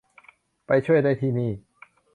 [0.67, 1.51] ไปช่วยได้ที่นี่